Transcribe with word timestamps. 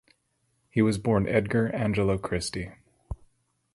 He 0.71 0.81
was 0.81 0.97
born 0.97 1.27
Edgar 1.27 1.69
Angelo 1.75 2.17
Christy. 2.17 2.71